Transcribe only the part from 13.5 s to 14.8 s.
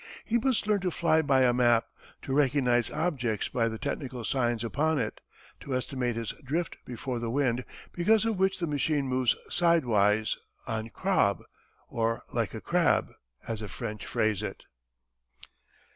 the French phrase it.